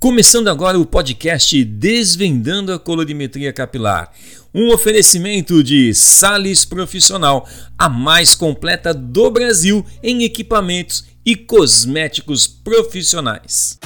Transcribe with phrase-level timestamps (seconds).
[0.00, 4.10] Começando agora o podcast Desvendando a Colorimetria Capilar.
[4.54, 13.78] Um oferecimento de Sales Profissional, a mais completa do Brasil em equipamentos e cosméticos profissionais.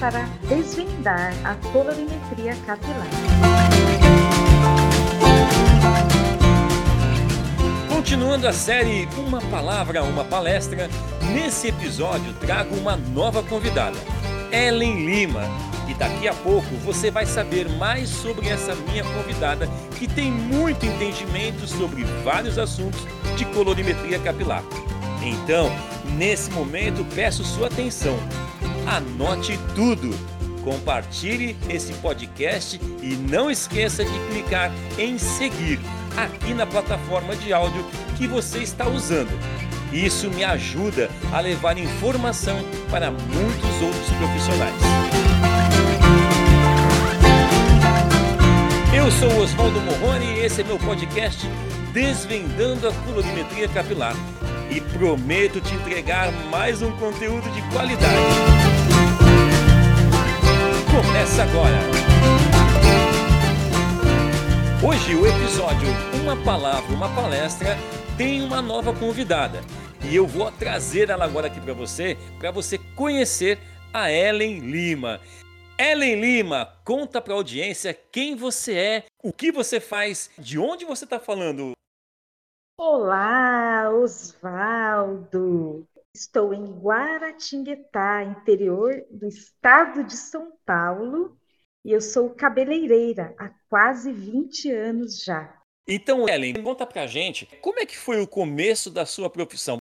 [0.00, 3.06] para desvendar a colorimetria capilar.
[7.88, 10.88] Continuando a série Uma Palavra, Uma Palestra,
[11.34, 13.96] nesse episódio trago uma nova convidada,
[14.50, 15.42] Ellen Lima.
[15.86, 20.86] E daqui a pouco você vai saber mais sobre essa minha convidada que tem muito
[20.86, 24.62] entendimento sobre vários assuntos de colorimetria capilar.
[25.22, 25.70] Então,
[26.16, 28.18] nesse momento, peço sua atenção
[28.86, 30.33] anote tudo.
[30.64, 35.78] Compartilhe esse podcast e não esqueça de clicar em seguir
[36.16, 37.84] aqui na plataforma de áudio
[38.16, 39.30] que você está usando.
[39.92, 42.58] Isso me ajuda a levar informação
[42.90, 44.74] para muitos outros profissionais.
[48.96, 51.46] Eu sou Oswaldo Morrone e esse é meu podcast
[51.92, 54.16] Desvendando a Colorimetria Capilar
[54.70, 58.53] e prometo te entregar mais um conteúdo de qualidade.
[61.24, 61.78] Começa agora!
[64.86, 65.88] Hoje o episódio
[66.22, 67.78] Uma Palavra, Uma Palestra
[68.14, 69.62] tem uma nova convidada
[70.06, 73.58] e eu vou trazer ela agora aqui para você, para você conhecer
[73.90, 75.18] a Ellen Lima.
[75.78, 80.84] Ellen Lima, conta para a audiência quem você é, o que você faz, de onde
[80.84, 81.72] você está falando.
[82.78, 85.86] Olá, Osvaldo.
[86.14, 91.36] Estou em Guaratinguetá, interior do estado de São Paulo,
[91.84, 95.60] e eu sou cabeleireira há quase 20 anos já.
[95.88, 99.78] Então, Ellen, conta pra gente como é que foi o começo da sua profissão?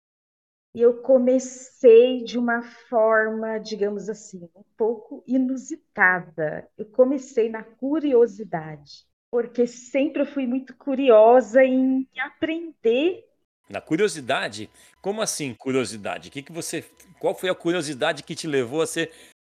[0.75, 6.69] Eu comecei de uma forma, digamos assim, um pouco inusitada.
[6.77, 13.28] Eu comecei na curiosidade, porque sempre eu fui muito curiosa em aprender
[13.69, 14.69] na curiosidade?
[15.01, 16.29] Como assim curiosidade?
[16.29, 16.83] Que que você,
[17.19, 19.11] qual foi a curiosidade que te levou a ser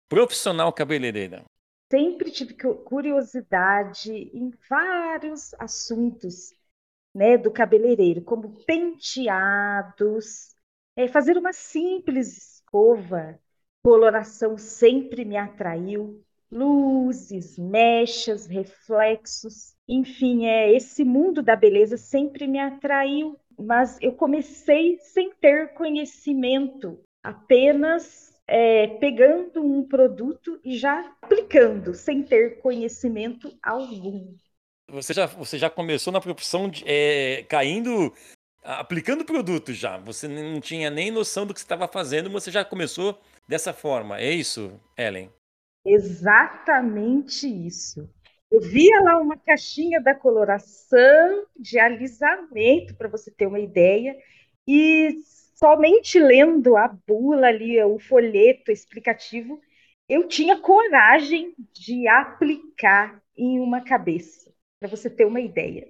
[0.09, 1.43] profissional cabeleireira?
[1.89, 6.53] Sempre tive curiosidade em vários assuntos,
[7.15, 10.49] né, do cabeleireiro, como penteados,
[10.95, 13.39] é, fazer uma simples escova,
[13.81, 22.59] coloração sempre me atraiu, luzes, mechas, reflexos, enfim, é esse mundo da beleza sempre me
[22.59, 31.93] atraiu mas eu comecei sem ter conhecimento, apenas é, pegando um produto e já aplicando,
[31.93, 34.33] sem ter conhecimento algum.
[34.89, 38.13] Você já, você já começou na profissão de, é, caindo,
[38.63, 39.97] aplicando produto já.
[39.97, 44.17] Você não tinha nem noção do que estava fazendo, você já começou dessa forma.
[44.17, 45.29] É isso, Ellen?
[45.85, 48.09] Exatamente isso.
[48.51, 54.15] Eu via lá uma caixinha da coloração de alisamento, para você ter uma ideia,
[54.67, 55.19] e
[55.55, 59.59] somente lendo a bula ali, o folheto explicativo,
[60.07, 65.87] eu tinha coragem de aplicar em uma cabeça, para você ter uma ideia.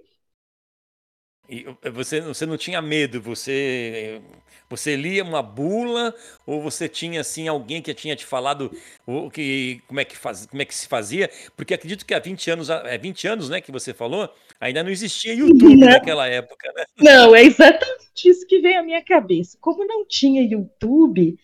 [1.49, 4.21] E você, você não tinha medo, você
[4.69, 6.13] você lia uma bula
[6.45, 8.69] ou você tinha assim alguém que tinha te falado
[9.05, 11.29] o que como é que faz, como é que se fazia?
[11.55, 14.89] Porque acredito que há 20 anos, é 20 anos, né, que você falou, ainda não
[14.89, 15.87] existia YouTube não.
[15.87, 16.83] naquela época, né?
[16.97, 19.57] Não, é exatamente isso que veio à minha cabeça.
[19.61, 21.37] Como não tinha YouTube,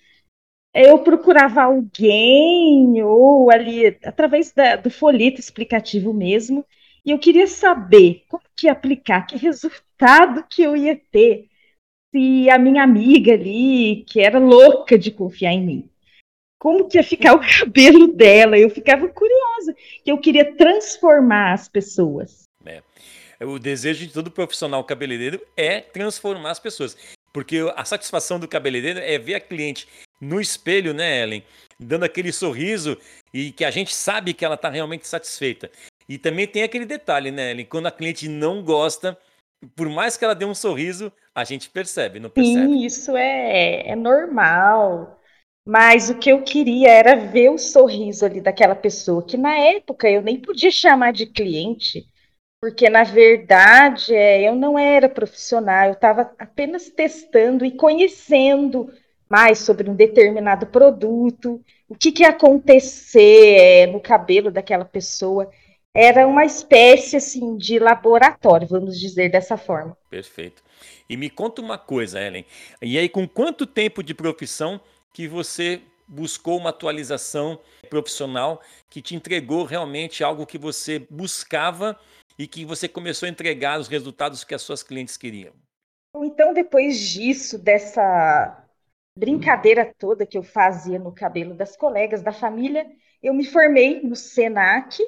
[0.73, 6.65] eu procurava alguém ou ali através da, do folheto explicativo mesmo,
[7.05, 11.49] e eu queria saber como que aplicar, que resultado que eu ia ter
[12.11, 15.89] se a minha amiga ali, que era louca de confiar em mim,
[16.59, 18.57] como que ia ficar o cabelo dela?
[18.57, 22.43] Eu ficava curiosa, que eu queria transformar as pessoas.
[22.65, 22.81] É.
[23.41, 26.95] O desejo de todo profissional cabeleireiro é transformar as pessoas.
[27.33, 29.87] Porque a satisfação do cabeleireiro é ver a cliente
[30.21, 31.43] no espelho, né, Ellen?
[31.77, 32.97] Dando aquele sorriso
[33.33, 35.69] e que a gente sabe que ela está realmente satisfeita.
[36.07, 37.65] E também tem aquele detalhe, né, Ellen?
[37.65, 39.17] Quando a cliente não gosta,
[39.75, 42.59] por mais que ela dê um sorriso, a gente percebe, não percebe?
[42.59, 45.19] Sim, isso é, é normal.
[45.65, 50.09] Mas o que eu queria era ver o sorriso ali daquela pessoa, que na época
[50.09, 52.05] eu nem podia chamar de cliente,
[52.59, 58.91] porque na verdade é, eu não era profissional, eu estava apenas testando e conhecendo
[59.29, 65.49] mais sobre um determinado produto, o que, que ia acontecer é, no cabelo daquela pessoa.
[65.95, 69.95] Era uma espécie assim de laboratório, vamos dizer dessa forma.
[70.09, 70.63] Perfeito.
[71.07, 72.45] E me conta uma coisa, Ellen.
[72.81, 74.81] E aí, com quanto tempo de profissão
[75.13, 77.59] que você buscou uma atualização
[77.89, 81.97] profissional que te entregou realmente algo que você buscava
[82.37, 85.53] e que você começou a entregar os resultados que as suas clientes queriam?
[86.15, 88.65] Então, depois disso, dessa
[89.17, 92.85] brincadeira toda que eu fazia no cabelo das colegas da família,
[93.21, 95.03] eu me formei no SENAC,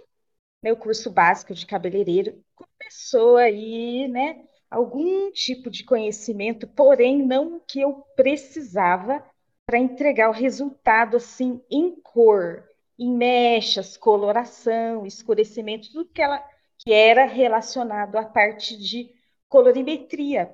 [0.65, 2.43] meu curso básico de cabeleireiro.
[2.55, 9.23] Começou aí, né, algum tipo de conhecimento, porém não o que eu precisava
[9.63, 12.67] para entregar o resultado assim em cor,
[12.97, 16.43] em mechas, coloração, escurecimento, tudo que ela
[16.79, 19.13] que era relacionado à parte de
[19.47, 20.51] colorimetria.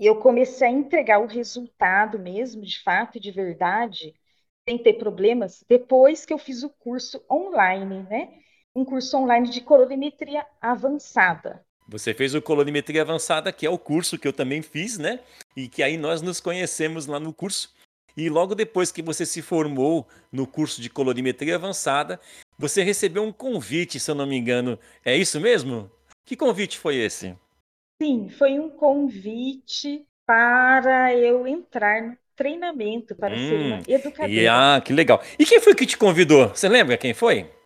[0.00, 4.14] E eu comecei a entregar o resultado mesmo, de fato e de verdade,
[4.68, 8.47] sem ter problemas, depois que eu fiz o curso online, né?
[8.78, 11.60] Um curso online de colorimetria avançada.
[11.88, 15.18] Você fez o colorimetria avançada, que é o curso que eu também fiz, né?
[15.56, 17.74] E que aí nós nos conhecemos lá no curso.
[18.16, 22.20] E logo depois que você se formou no curso de colorimetria avançada,
[22.56, 24.78] você recebeu um convite, se eu não me engano.
[25.04, 25.90] É isso mesmo?
[26.24, 27.34] Que convite foi esse?
[28.00, 34.30] Sim, foi um convite para eu entrar no treinamento para hum, ser uma hum, educadora.
[34.30, 35.20] E, ah, que legal.
[35.36, 36.50] E quem foi que te convidou?
[36.50, 37.57] Você lembra quem foi?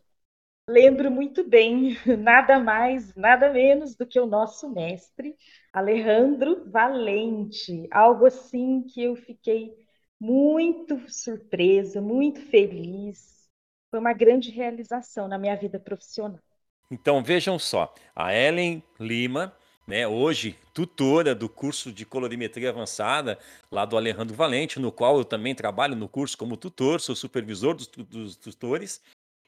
[0.68, 5.36] Lembro muito bem, nada mais, nada menos do que o nosso mestre,
[5.72, 7.88] Alejandro Valente.
[7.90, 9.74] Algo assim que eu fiquei
[10.20, 13.48] muito surpresa, muito feliz.
[13.90, 16.38] Foi uma grande realização na minha vida profissional.
[16.90, 19.56] Então vejam só, a Ellen Lima,
[19.86, 23.38] né, hoje tutora do curso de colorimetria avançada
[23.70, 27.74] lá do Alejandro Valente, no qual eu também trabalho no curso como tutor, sou supervisor
[27.74, 29.02] dos, dos tutores,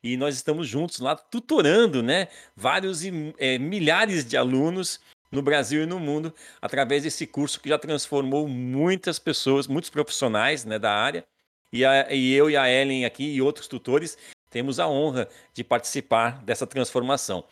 [0.04, 3.00] e nós estamos juntos lá tutorando, né, vários
[3.38, 5.00] é, milhares de alunos
[5.32, 10.66] no Brasil e no mundo, através desse curso que já transformou muitas pessoas, muitos profissionais
[10.66, 11.24] né, da área.
[11.72, 14.16] E, a, e eu e a Ellen aqui e outros tutores
[14.50, 17.42] temos a honra de participar dessa transformação.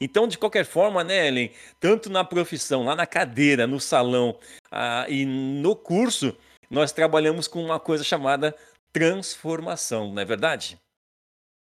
[0.00, 4.36] Então, de qualquer forma, né, Ellen, tanto na profissão, lá na cadeira, no salão
[4.72, 6.34] ah, e no curso,
[6.70, 8.56] nós trabalhamos com uma coisa chamada
[8.92, 10.78] transformação, não é verdade?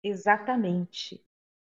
[0.03, 1.23] Exatamente.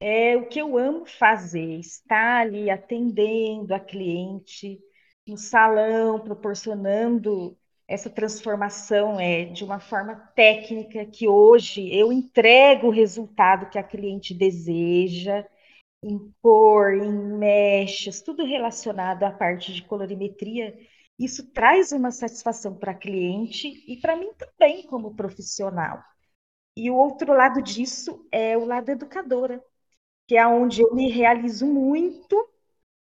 [0.02, 4.80] É o que eu amo fazer, estar ali atendendo a cliente
[5.28, 7.58] no salão, proporcionando
[7.88, 13.84] essa transformação é de uma forma técnica que hoje eu entrego o resultado que a
[13.84, 15.46] cliente deseja,
[16.04, 20.78] em cor, em mechas, tudo relacionado à parte de colorimetria.
[21.20, 26.04] Isso traz uma satisfação para a cliente e para mim também como profissional.
[26.76, 29.64] E o outro lado disso é o lado educadora,
[30.28, 32.50] que é onde eu me realizo muito,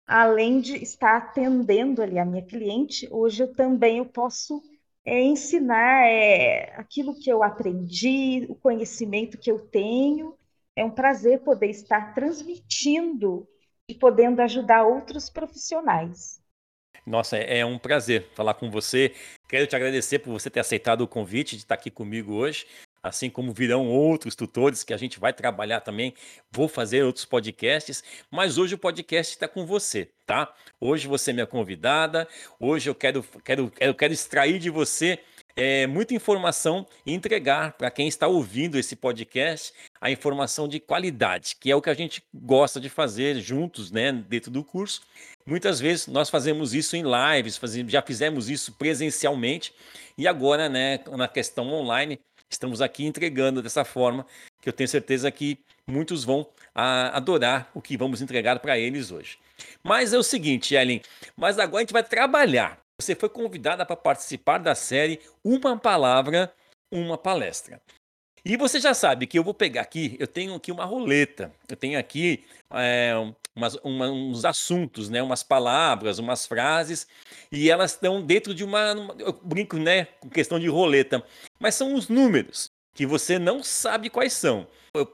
[0.06, 4.62] além de estar atendendo ali a minha cliente, hoje eu também eu posso
[5.06, 10.38] é, ensinar é, aquilo que eu aprendi, o conhecimento que eu tenho.
[10.76, 13.48] É um prazer poder estar transmitindo
[13.88, 16.42] e podendo ajudar outros profissionais.
[17.06, 19.14] Nossa, é, é um prazer falar com você.
[19.48, 22.66] Quero te agradecer por você ter aceitado o convite de estar aqui comigo hoje
[23.04, 26.14] assim como virão outros tutores que a gente vai trabalhar também.
[26.52, 30.54] Vou fazer outros podcasts, mas hoje o podcast está com você, tá?
[30.80, 32.28] Hoje você é minha convidada.
[32.60, 35.20] Hoje eu quero, quero, eu quero extrair de você
[35.56, 41.56] é, muita informação e entregar para quem está ouvindo esse podcast a informação de qualidade,
[41.60, 45.02] que é o que a gente gosta de fazer juntos, né, dentro do curso.
[45.46, 49.74] Muitas vezes nós fazemos isso em lives, fazemos, já fizemos isso presencialmente
[50.18, 52.20] e agora, né, na questão online,
[52.52, 54.26] estamos aqui entregando dessa forma,
[54.62, 59.12] que eu tenho certeza que muitos vão a, adorar o que vamos entregar para eles
[59.12, 59.38] hoje.
[59.84, 61.02] Mas é o seguinte, Ellen,
[61.36, 62.80] mas agora a gente vai trabalhar.
[63.00, 66.54] Você foi convidada para participar da série Uma Palavra,
[66.92, 67.82] Uma Palestra.
[68.44, 71.76] E você já sabe que eu vou pegar aqui, eu tenho aqui uma roleta, eu
[71.76, 73.14] tenho aqui é,
[73.56, 77.08] umas, uma, uns assuntos, né, umas palavras, umas frases,
[77.52, 81.24] e elas estão dentro de uma, eu brinco, né, com questão de roleta,
[81.60, 84.68] mas são os números que você não sabe quais são.
[84.94, 85.06] Eu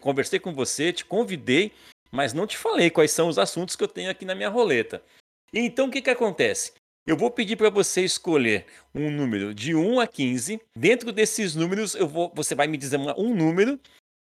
[0.00, 1.72] conversei com você, te convidei,
[2.10, 5.02] mas não te falei quais são os assuntos que eu tenho aqui na minha roleta.
[5.54, 6.72] Então o que, que acontece?
[7.04, 10.60] Eu vou pedir para você escolher um número de 1 a 15.
[10.76, 13.78] Dentro desses números, eu vou, você vai me dizer um número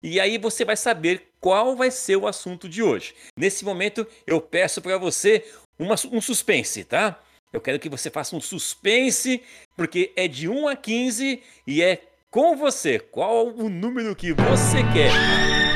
[0.03, 3.15] e aí você vai saber qual vai ser o assunto de hoje.
[3.35, 5.43] Nesse momento, eu peço para você
[5.79, 7.19] uma, um suspense, tá?
[7.51, 9.41] Eu quero que você faça um suspense,
[9.75, 12.99] porque é de 1 a 15 e é com você.
[12.99, 15.66] Qual o número que você quer?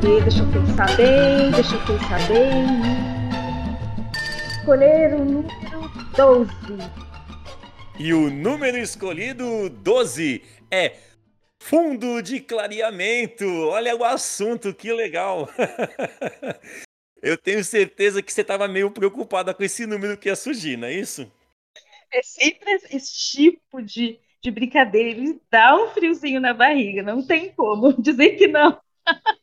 [0.00, 2.66] Pensar bem, deixa eu pensar bem.
[4.58, 6.50] Escolher o número 12.
[7.98, 10.96] E o número escolhido 12 é
[11.62, 13.44] fundo de clareamento.
[13.44, 15.48] Olha o assunto, que legal.
[17.22, 20.88] Eu tenho certeza que você estava meio preocupada com esse número que ia surgir, não
[20.88, 21.30] é isso?
[22.10, 25.10] É sempre esse tipo de, de brincadeira.
[25.10, 28.80] Ele dá um friozinho na barriga, não tem como dizer que não.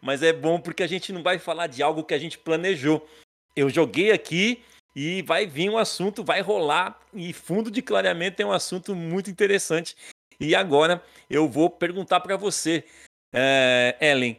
[0.00, 3.06] Mas é bom porque a gente não vai falar de algo que a gente planejou.
[3.54, 4.62] Eu joguei aqui
[4.94, 7.00] e vai vir um assunto, vai rolar.
[7.12, 9.96] E fundo de clareamento é um assunto muito interessante.
[10.38, 12.84] E agora eu vou perguntar para você,
[13.32, 14.38] é, Ellen.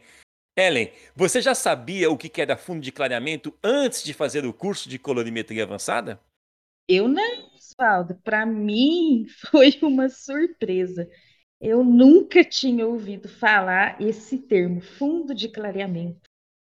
[0.56, 4.88] Ellen, você já sabia o que era fundo de clareamento antes de fazer o curso
[4.88, 6.20] de colorimetria avançada?
[6.88, 8.16] Eu não, Oswaldo.
[8.24, 11.08] Para mim foi uma surpresa.
[11.60, 16.20] Eu nunca tinha ouvido falar esse termo, fundo de clareamento.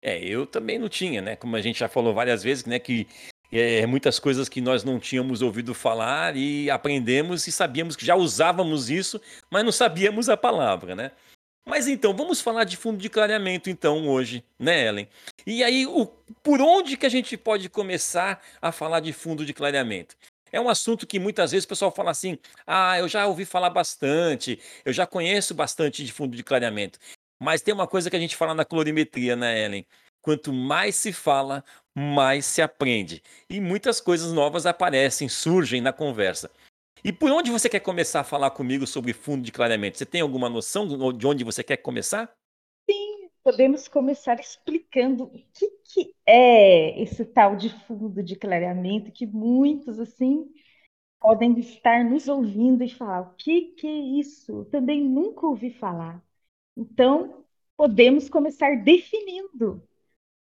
[0.03, 1.37] É, eu também não tinha, né?
[1.37, 2.79] Como a gente já falou várias vezes, né?
[2.79, 3.07] Que
[3.51, 8.15] é, muitas coisas que nós não tínhamos ouvido falar e aprendemos e sabíamos que já
[8.15, 11.13] usávamos isso, mas não sabíamos a palavra, né?
[11.67, 15.09] Mas então, vamos falar de fundo de clareamento então hoje, né, Ellen?
[15.47, 16.05] E aí, o,
[16.43, 20.15] por onde que a gente pode começar a falar de fundo de clareamento?
[20.55, 23.71] É um assunto que muitas vezes o pessoal fala assim: ah, eu já ouvi falar
[23.71, 26.97] bastante, eu já conheço bastante de fundo de clareamento.
[27.43, 29.85] Mas tem uma coisa que a gente fala na colorimetria, né, Ellen?
[30.23, 33.21] Quanto mais se fala, mais se aprende.
[33.51, 36.49] E muitas coisas novas aparecem, surgem na conversa.
[37.03, 39.99] E por onde você quer começar a falar comigo sobre fundo de clareamento?
[39.99, 42.33] Você tem alguma noção de onde você quer começar?
[43.45, 50.01] Podemos começar explicando o que, que é esse tal de fundo de clareamento que muitos
[50.01, 50.51] assim
[51.21, 54.53] podem estar nos ouvindo e falar o que, que é isso?
[54.61, 56.23] Eu também nunca ouvi falar.
[56.77, 57.45] Então,
[57.77, 59.83] podemos começar definindo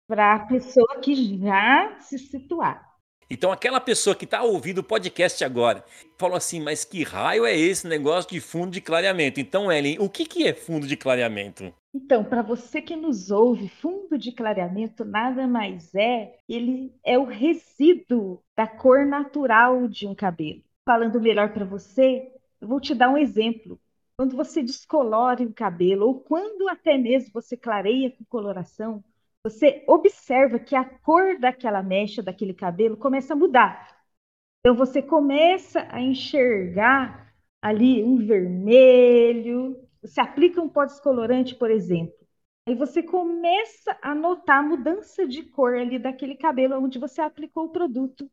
[0.07, 2.94] para a pessoa que já se situar.
[3.29, 5.83] Então, aquela pessoa que está ouvindo o podcast agora
[6.17, 9.39] falou assim: Mas que raio é esse negócio de fundo de clareamento?
[9.39, 11.73] Então, Ellen, o que, que é fundo de clareamento?
[11.93, 17.23] Então, para você que nos ouve, fundo de clareamento nada mais é, ele é o
[17.23, 20.61] resíduo da cor natural de um cabelo.
[20.85, 23.79] Falando melhor para você, eu vou te dar um exemplo.
[24.17, 29.03] Quando você descolore o cabelo, ou quando até mesmo você clareia com coloração,
[29.45, 33.95] você observa que a cor daquela mecha, daquele cabelo, começa a mudar.
[34.59, 42.15] Então você começa a enxergar ali um vermelho, você aplica um pó descolorante, por exemplo.
[42.67, 47.65] Aí você começa a notar a mudança de cor ali daquele cabelo onde você aplicou
[47.65, 48.27] o produto.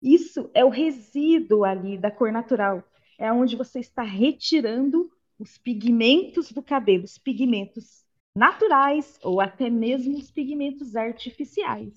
[0.00, 2.84] Isso é o resíduo ali da cor natural.
[3.18, 8.01] É onde você está retirando os pigmentos do cabelo, os pigmentos
[8.36, 11.92] naturais ou até mesmo os pigmentos artificiais.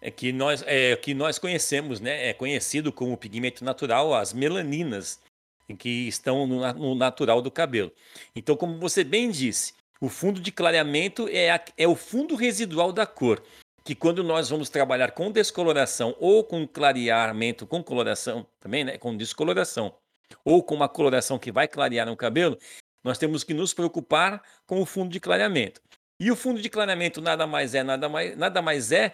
[0.00, 2.28] É que nós, é, que nós conhecemos, né?
[2.28, 5.20] É conhecido como pigmento natural as melaninas,
[5.78, 7.92] que estão no, no natural do cabelo.
[8.34, 12.92] Então, como você bem disse, o fundo de clareamento é, a, é o fundo residual
[12.92, 13.42] da cor
[13.84, 19.16] que quando nós vamos trabalhar com descoloração ou com clareamento com coloração também, né, com
[19.16, 19.94] descoloração,
[20.44, 22.58] ou com uma coloração que vai clarear no cabelo,
[23.04, 25.80] nós temos que nos preocupar com o fundo de clareamento.
[26.20, 29.12] E o fundo de clareamento nada mais é, nada mais, nada mais é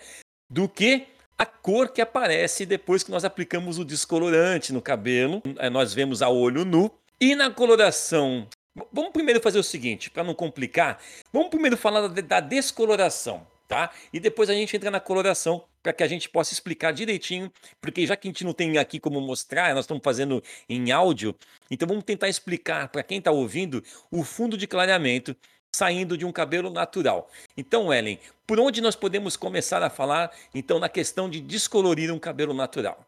[0.50, 5.42] do que a cor que aparece depois que nós aplicamos o descolorante no cabelo.
[5.72, 6.90] Nós vemos a olho nu.
[7.20, 8.46] E na coloração
[8.92, 11.02] Vamos primeiro fazer o seguinte, para não complicar,
[11.32, 13.90] vamos primeiro falar da descoloração tá?
[14.12, 18.06] E depois a gente entra na coloração para que a gente possa explicar direitinho, porque
[18.06, 21.34] já que a gente não tem aqui como mostrar, nós estamos fazendo em áudio,
[21.70, 25.34] então vamos tentar explicar para quem está ouvindo o fundo de clareamento
[25.74, 27.30] saindo de um cabelo natural.
[27.56, 32.18] Então, Ellen, por onde nós podemos começar a falar então na questão de descolorir um
[32.18, 33.06] cabelo natural?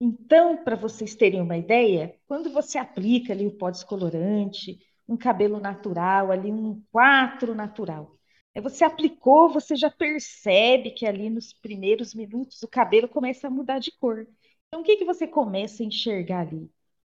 [0.00, 5.58] Então, para vocês terem uma ideia, quando você aplica ali o pó descolorante, um cabelo
[5.58, 8.19] natural, ali um 4 natural,
[8.62, 13.78] você aplicou, você já percebe que ali nos primeiros minutos o cabelo começa a mudar
[13.78, 14.26] de cor.
[14.68, 16.70] Então, o que, que você começa a enxergar ali?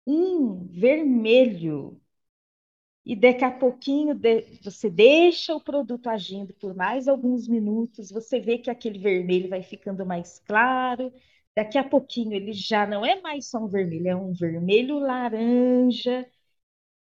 [0.07, 2.01] Um vermelho.
[3.05, 8.41] E daqui a pouquinho de, você deixa o produto agindo por mais alguns minutos, você
[8.41, 11.13] vê que aquele vermelho vai ficando mais claro.
[11.55, 16.27] Daqui a pouquinho ele já não é mais só um vermelho, é um vermelho laranja.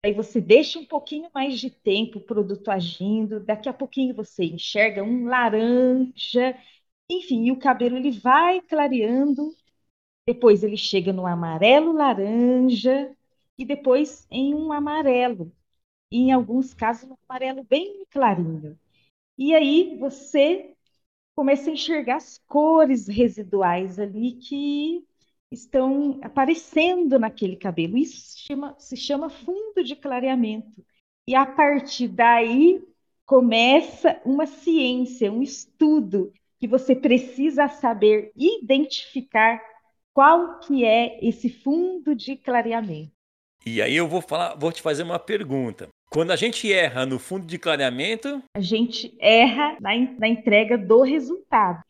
[0.05, 4.45] Aí você deixa um pouquinho mais de tempo o produto agindo, daqui a pouquinho você
[4.45, 6.55] enxerga um laranja,
[7.09, 9.51] enfim, e o cabelo ele vai clareando,
[10.27, 13.17] depois ele chega no amarelo laranja
[13.57, 15.51] e depois em um amarelo,
[16.12, 18.79] e em alguns casos um amarelo bem clarinho.
[19.38, 20.75] E aí você
[21.35, 25.03] começa a enxergar as cores residuais ali que
[25.55, 27.97] estão aparecendo naquele cabelo.
[27.97, 30.85] Isso se chama, se chama fundo de clareamento.
[31.27, 32.81] E a partir daí
[33.25, 39.59] começa uma ciência, um estudo que você precisa saber identificar
[40.13, 43.12] qual que é esse fundo de clareamento.
[43.65, 45.89] E aí eu vou falar, vou te fazer uma pergunta.
[46.12, 51.01] Quando a gente erra no fundo de clareamento, a gente erra na, na entrega do
[51.01, 51.83] resultado.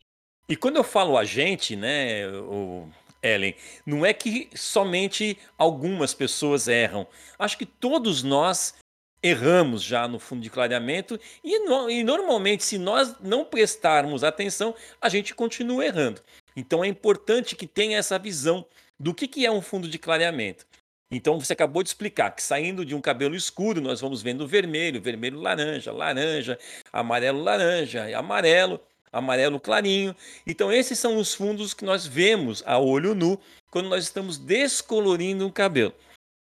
[0.48, 2.88] E quando eu falo a gente, né, o
[3.26, 3.54] Ellen,
[3.84, 7.06] não é que somente algumas pessoas erram.
[7.38, 8.74] Acho que todos nós
[9.22, 14.74] erramos já no fundo de clareamento e, no, e normalmente se nós não prestarmos atenção,
[15.00, 16.22] a gente continua errando.
[16.54, 18.64] Então é importante que tenha essa visão
[18.98, 20.66] do que, que é um fundo de clareamento.
[21.10, 25.00] Então você acabou de explicar que saindo de um cabelo escuro, nós vamos vendo vermelho,
[25.00, 26.58] vermelho laranja, laranja,
[26.92, 28.80] amarelo laranja, amarelo,
[29.12, 30.14] amarelo clarinho.
[30.46, 33.38] Então esses são os fundos que nós vemos a olho nu
[33.70, 35.94] quando nós estamos descolorindo um cabelo.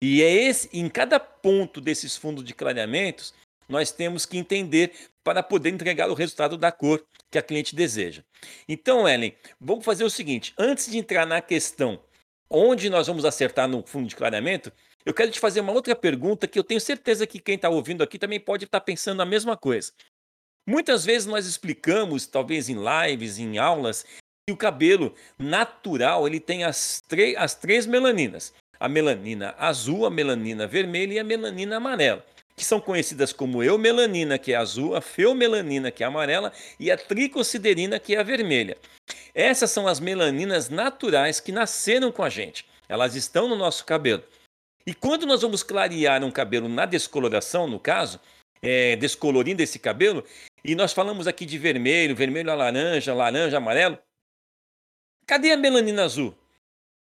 [0.02, 3.33] E é esse, em cada ponto desses fundos de clareamentos,
[3.68, 4.92] nós temos que entender
[5.23, 8.23] para poder entregar o resultado da cor que a cliente deseja.
[8.68, 11.99] Então, Ellen, vamos fazer o seguinte: antes de entrar na questão
[12.50, 14.71] onde nós vamos acertar no fundo de clareamento,
[15.04, 18.02] eu quero te fazer uma outra pergunta que eu tenho certeza que quem está ouvindo
[18.02, 19.92] aqui também pode estar tá pensando a mesma coisa.
[20.66, 24.04] Muitas vezes nós explicamos, talvez em lives, em aulas,
[24.47, 27.02] que o cabelo natural ele tem as,
[27.37, 32.25] as três melaninas: a melanina azul, a melanina vermelha e a melanina amarela
[32.56, 36.97] que são conhecidas como eumelanina, que é azul, a feomelanina, que é amarela, e a
[36.97, 38.76] tricociderina, que é a vermelha.
[39.35, 42.64] Essas são as melaninas naturais que nasceram com a gente.
[42.88, 44.23] Elas estão no nosso cabelo.
[44.87, 48.20] E quando nós vamos clarear um cabelo na descoloração, no caso,
[48.64, 50.24] é, descolorindo esse cabelo,
[50.64, 53.98] e nós falamos aqui de vermelho, vermelho a laranja, laranja, amarelo.
[55.27, 56.35] Cadê a melanina azul?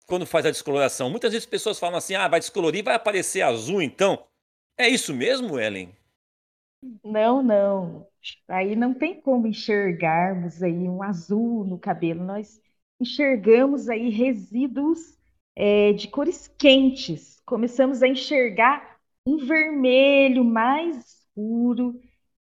[0.06, 1.08] Quando faz a descoloração.
[1.08, 4.26] Muitas vezes as pessoas falam assim: ah, vai descolorir, vai aparecer azul então.
[4.76, 5.96] É isso mesmo, Ellen?
[7.02, 8.06] Não, não.
[8.48, 12.22] Aí não tem como enxergarmos aí um azul no cabelo.
[12.22, 12.60] Nós
[13.00, 15.18] enxergamos aí resíduos
[15.56, 17.40] é, de cores quentes.
[17.46, 22.00] Começamos a enxergar um vermelho mais escuro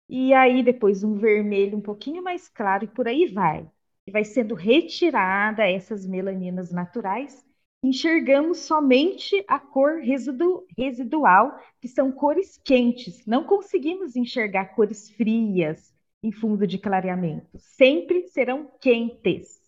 [0.10, 3.70] e aí depois um vermelho um pouquinho mais claro e por aí vai.
[4.06, 7.46] E vai sendo retirada essas melaninas naturais
[7.84, 13.26] enxergamos somente a cor residu residual, que são cores quentes.
[13.28, 15.94] Não conseguimos enxergar cores frias
[16.24, 17.60] em fundo de clareamento.
[17.60, 19.62] Sempre serão quentes.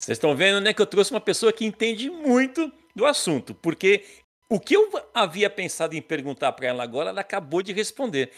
[0.00, 4.04] Vocês estão vendo, né, que eu trouxe uma pessoa que entende muito do assunto, porque
[4.50, 8.32] o que eu havia pensado em perguntar para ela agora, ela acabou de responder.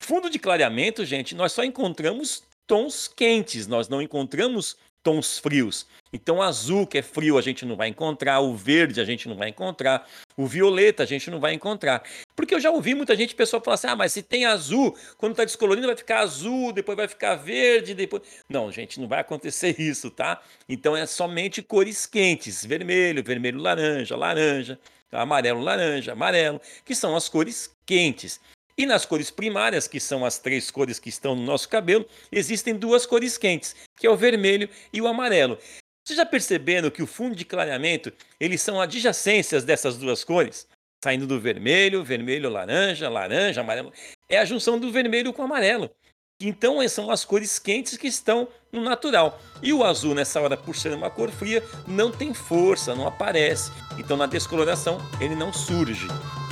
[0.00, 5.86] Fundo de clareamento, gente, nós só encontramos tons quentes, nós não encontramos tons frios.
[6.12, 9.36] Então, azul, que é frio, a gente não vai encontrar, o verde a gente não
[9.36, 12.02] vai encontrar, o violeta a gente não vai encontrar.
[12.34, 15.32] Porque eu já ouvi muita gente, pessoa falar assim: ah, mas se tem azul, quando
[15.32, 18.22] está descolorindo vai ficar azul, depois vai ficar verde, depois.
[18.48, 20.40] Não, gente, não vai acontecer isso, tá?
[20.68, 24.78] Então é somente cores quentes: vermelho, vermelho, laranja, laranja,
[25.12, 28.40] amarelo, laranja, amarelo, que são as cores quentes.
[28.78, 32.76] E nas cores primárias, que são as três cores que estão no nosso cabelo, existem
[32.76, 35.58] duas cores quentes, que é o vermelho e o amarelo.
[36.06, 40.68] Vocês já perceberam que o fundo de clareamento, eles são adjacências dessas duas cores?
[41.02, 43.92] Saindo do vermelho, vermelho, laranja, laranja, amarelo.
[44.28, 45.90] É a junção do vermelho com o amarelo.
[46.40, 49.40] Então são as cores quentes que estão no natural.
[49.60, 53.72] E o azul, nessa hora, por ser uma cor fria, não tem força, não aparece.
[53.98, 56.06] Então na descoloração ele não surge.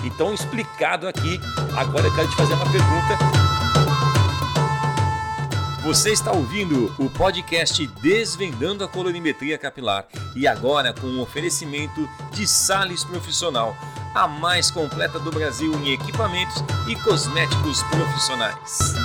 [0.05, 1.40] Então, explicado aqui,
[1.77, 3.57] agora eu quero te fazer uma pergunta
[5.87, 12.44] você está ouvindo o podcast Desvendando a Colorimetria Capilar e agora com um oferecimento de
[12.44, 13.77] Sales Profissional,
[14.12, 16.57] a mais completa do Brasil em equipamentos
[16.88, 18.96] e cosméticos profissionais.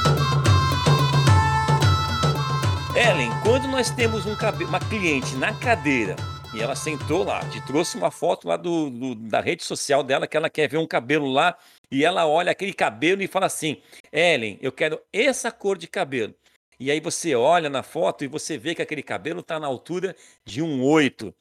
[2.94, 4.36] Ellen, quando nós temos um
[4.68, 6.14] uma cliente na cadeira
[6.54, 10.28] e ela sentou lá, te trouxe uma foto lá do, do, da rede social dela
[10.28, 11.58] que ela quer ver um cabelo lá
[11.90, 16.36] e ela olha aquele cabelo e fala assim: Ellen, eu quero essa cor de cabelo.
[16.78, 20.14] E aí você olha na foto e você vê que aquele cabelo está na altura
[20.46, 21.34] de um 8.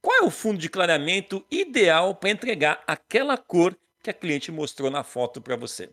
[0.00, 4.88] Qual é o fundo de clareamento ideal para entregar aquela cor que a cliente mostrou
[4.88, 5.90] na foto para você?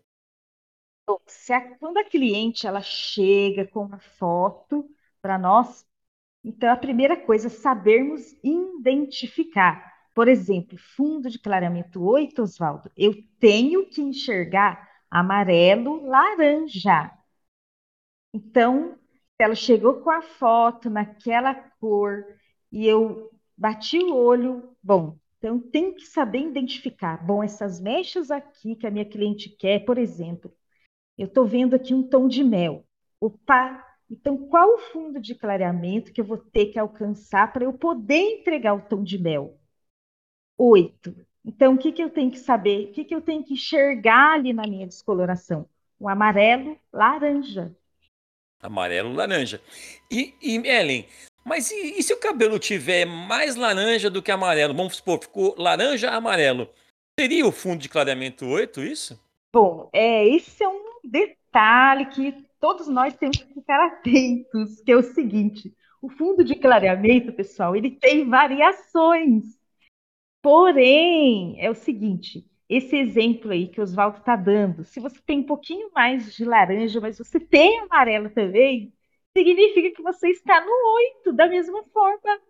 [1.26, 4.88] Se a, quando a cliente ela chega com uma foto
[5.20, 5.86] para nós,
[6.44, 9.90] então a primeira coisa é sabermos identificar.
[10.14, 17.10] Por exemplo, fundo de clareamento 8, Oswaldo, eu tenho que enxergar amarelo, laranja.
[18.32, 18.98] Então,
[19.38, 22.24] ela chegou com a foto naquela cor
[22.70, 27.24] e eu bati o olho, bom, então tem que saber identificar.
[27.24, 30.52] Bom, essas mechas aqui que a minha cliente quer, por exemplo,
[31.18, 32.84] eu estou vendo aqui um tom de mel.
[33.20, 37.72] Opa, então qual o fundo de clareamento que eu vou ter que alcançar para eu
[37.72, 39.58] poder entregar o tom de mel?
[40.58, 41.14] Oito.
[41.44, 42.88] Então, o que, que eu tenho que saber?
[42.88, 45.66] O que, que eu tenho que enxergar ali na minha descoloração?
[45.98, 47.74] O amarelo, laranja.
[48.62, 49.60] Amarelo, laranja.
[50.10, 51.06] E, e Ellen,
[51.44, 54.74] mas e, e, se o cabelo tiver mais laranja do que amarelo?
[54.74, 56.68] Vamos supor, ficou laranja amarelo.
[57.18, 59.20] Seria o fundo de clareamento 8, isso?
[59.52, 64.96] Bom, é, esse é um detalhe que todos nós temos que ficar atentos, que é
[64.96, 69.58] o seguinte: o fundo de clareamento, pessoal, ele tem variações.
[70.42, 75.40] Porém, é o seguinte: esse exemplo aí que o Oswaldo está dando, se você tem
[75.40, 78.92] um pouquinho mais de laranja, mas você tem amarelo também,
[79.36, 82.40] significa que você está no 8 da mesma forma.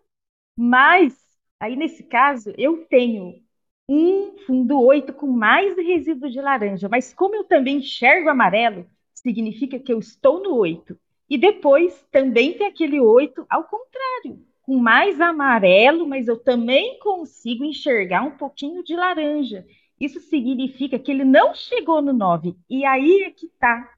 [0.57, 1.15] Mas,
[1.59, 3.41] aí nesse caso, eu tenho
[3.89, 8.87] um fundo 8 com mais resíduo de laranja, mas como eu também enxergo amarelo,
[9.21, 10.97] significa que eu estou no 8.
[11.29, 17.63] E depois também tem aquele 8 ao contrário, com mais amarelo, mas eu também consigo
[17.63, 19.65] enxergar um pouquinho de laranja.
[19.99, 22.55] Isso significa que ele não chegou no 9.
[22.69, 23.93] E aí é que está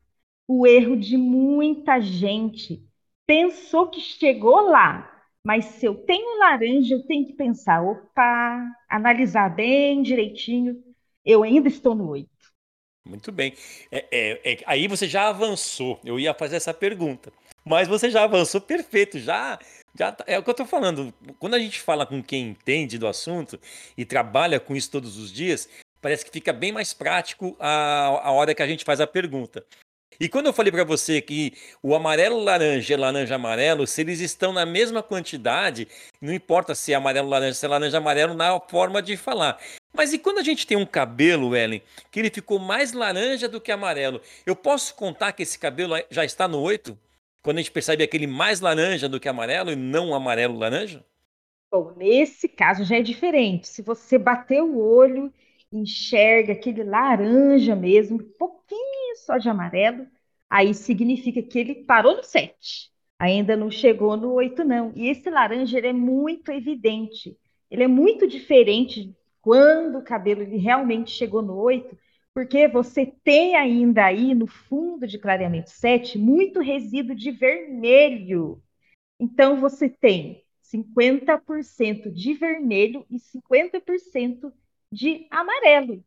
[0.48, 2.84] o erro de muita gente.
[3.26, 5.10] Pensou que chegou lá,
[5.44, 10.84] mas se eu tenho laranja, eu tenho que pensar, opa, analisar bem direitinho.
[11.26, 12.30] Eu ainda estou no 8.
[13.06, 13.54] Muito bem.
[13.92, 16.00] É, é, é, aí você já avançou.
[16.04, 17.32] Eu ia fazer essa pergunta.
[17.66, 19.20] Mas você já avançou perfeito.
[19.20, 19.60] Já,
[19.98, 21.14] já tá, é o que eu estou falando.
[21.40, 23.60] Quando a gente fala com quem entende do assunto
[23.98, 25.68] e trabalha com isso todos os dias,
[26.02, 29.66] parece que fica bem mais prático a, a hora que a gente faz a pergunta.
[30.20, 34.20] E quando eu falei para você que o amarelo laranja e laranja amarelo, se eles
[34.20, 35.88] estão na mesma quantidade,
[36.22, 39.60] não importa se é amarelo laranja, se é laranja amarelo na forma de falar.
[39.94, 43.62] Mas e quando a gente tem um cabelo, Ellen, que ele ficou mais laranja do
[43.62, 46.98] que amarelo, eu posso contar que esse cabelo já está no 8?
[47.44, 51.04] Quando a gente percebe aquele mais laranja do que amarelo e não amarelo laranja?
[51.72, 53.68] Bom, nesse caso já é diferente.
[53.68, 55.34] Se você bater o olho,
[55.74, 60.08] enxerga aquele laranja mesmo, pouquinho só de amarelo,
[60.50, 62.92] aí significa que ele parou no 7.
[63.20, 64.92] Ainda não chegou no 8, não.
[64.96, 67.38] E esse laranja ele é muito evidente.
[67.72, 71.98] Ele é muito diferente quando o cabelo ele realmente chegou no 8,
[72.34, 78.62] porque você tem ainda aí no fundo de clareamento 7 muito resíduo de vermelho.
[79.20, 84.52] Então você tem 50% de vermelho e 50%
[84.94, 86.04] de amarelo.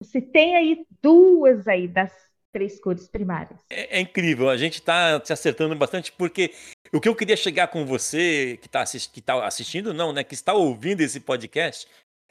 [0.00, 2.12] Você tem aí duas aí das
[2.52, 3.60] três cores primárias.
[3.68, 6.52] É, é incrível, a gente está se acertando bastante, porque
[6.92, 10.24] o que eu queria chegar com você, que está assist, tá assistindo, não, né?
[10.24, 11.86] Que está ouvindo esse podcast,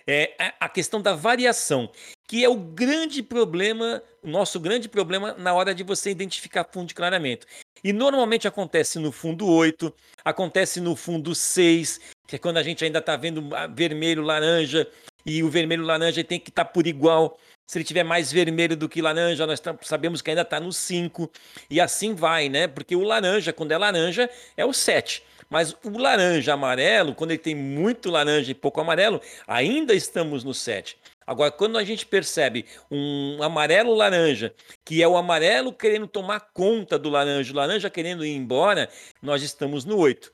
[0.07, 1.89] é a questão da variação,
[2.27, 6.87] que é o grande problema, o nosso grande problema na hora de você identificar fundo
[6.87, 7.45] de clareamento.
[7.83, 9.93] E normalmente acontece no fundo 8,
[10.25, 14.89] acontece no fundo 6, que é quando a gente ainda está vendo vermelho, laranja,
[15.29, 17.37] e o vermelho laranja tem que estar tá por igual.
[17.67, 21.31] Se ele tiver mais vermelho do que laranja, nós sabemos que ainda está no 5.
[21.69, 22.67] E assim vai, né?
[22.67, 25.23] Porque o laranja, quando é laranja, é o 7.
[25.47, 30.51] Mas o laranja amarelo, quando ele tem muito laranja e pouco amarelo, ainda estamos no
[30.51, 30.97] 7.
[31.27, 34.51] Agora, quando a gente percebe um amarelo laranja,
[34.83, 38.89] que é o amarelo querendo tomar conta do laranja, o laranja querendo ir embora,
[39.21, 40.33] nós estamos no 8.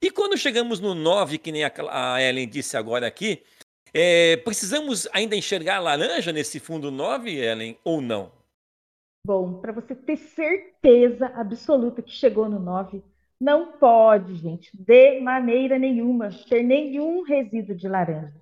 [0.00, 3.42] E quando chegamos no 9, que nem a Ellen disse agora aqui,
[3.98, 8.30] é, precisamos ainda enxergar a laranja nesse fundo 9, Ellen, ou não?
[9.26, 13.02] Bom, para você ter certeza absoluta que chegou no 9,
[13.40, 18.34] não pode, gente, de maneira nenhuma, ter nenhum resíduo de laranja.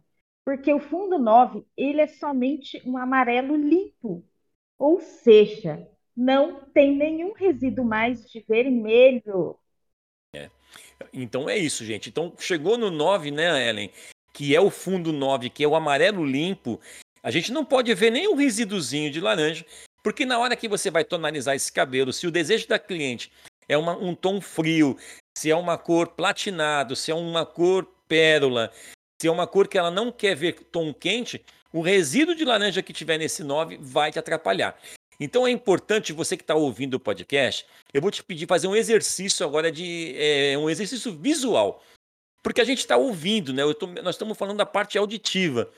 [0.45, 4.25] Porque o fundo 9, ele é somente um amarelo limpo.
[4.77, 9.57] Ou seja, não tem nenhum resíduo mais de vermelho.
[10.35, 10.51] É.
[11.13, 12.11] Então é isso, gente.
[12.11, 13.91] Então chegou no 9, né, Ellen?
[14.35, 16.79] Que é o fundo 9, que é o amarelo limpo.
[17.23, 19.65] A gente não pode ver nenhum resíduozinho de laranja,
[20.03, 23.33] porque na hora que você vai tonalizar esse cabelo, se o desejo da cliente
[23.67, 24.99] é uma, um tom frio,
[25.39, 28.71] se é uma cor platinado, se é uma cor pérola,
[29.21, 31.43] se é uma cor que ela não quer ver tom quente,
[31.73, 34.79] o resíduo de laranja que tiver nesse 9 vai te atrapalhar.
[35.19, 38.77] Então é importante você que está ouvindo o podcast, eu vou te pedir fazer um
[38.77, 41.83] exercício agora de é, um exercício visual,
[42.45, 43.63] porque a gente está ouvindo, né?
[43.73, 45.71] Tô, nós estamos falando da parte auditiva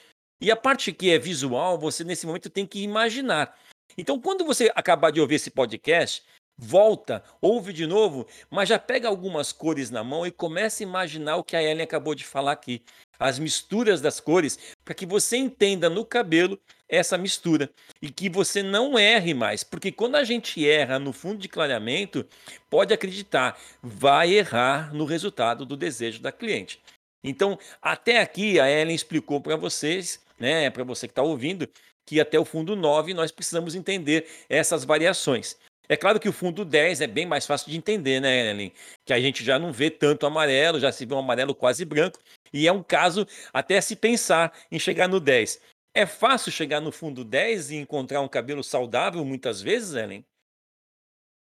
[0.43, 3.57] e a parte que é visual, você nesse momento tem que imaginar.
[3.97, 6.25] Então, quando você acabar de ouvir esse podcast,
[6.59, 11.37] volta, ouve de novo, mas já pega algumas cores na mão e começa a imaginar
[11.37, 12.83] o que a Ellen acabou de falar aqui.
[13.19, 18.63] As misturas das cores, para que você entenda no cabelo essa mistura e que você
[18.63, 22.27] não erre mais, porque quando a gente erra no fundo de clareamento,
[22.71, 26.81] pode acreditar, vai errar no resultado do desejo da cliente.
[27.25, 31.69] Então, até aqui a Ellen explicou para vocês, né, para você que está ouvindo,
[32.07, 35.57] que até o fundo 9 nós precisamos entender essas variações.
[35.89, 38.73] É claro que o fundo 10 é bem mais fácil de entender, né, Ellen?
[39.05, 42.19] Que a gente já não vê tanto amarelo, já se vê um amarelo quase branco,
[42.53, 45.61] e é um caso até se pensar em chegar no 10.
[45.95, 50.25] É fácil chegar no fundo 10 e encontrar um cabelo saudável muitas vezes, Ellen?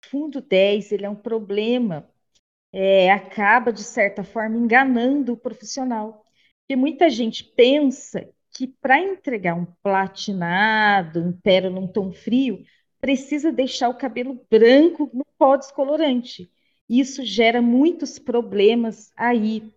[0.06, 2.08] Fundo 10, ele é um problema,
[2.72, 6.24] é, acaba, de certa forma, enganando o profissional.
[6.62, 12.64] Porque muita gente pensa que para entregar um platinado, um pérola, um tom frio,
[13.00, 16.50] precisa deixar o cabelo branco no pó descolorante.
[16.88, 19.72] Isso gera muitos problemas aí.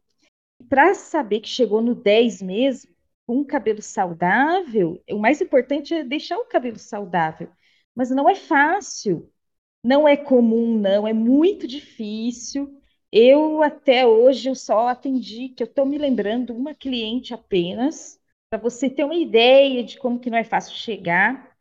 [0.70, 2.92] Para saber que chegou no 10 mesmo,
[3.26, 7.50] com um cabelo saudável, o mais importante é deixar o cabelo saudável.
[7.96, 9.32] Mas não é fácil,
[9.84, 12.82] não é comum, não, é muito difícil.
[13.12, 18.60] Eu até hoje eu só atendi, que eu estou me lembrando, uma cliente apenas, para
[18.60, 21.54] você ter uma ideia de como que não é fácil chegar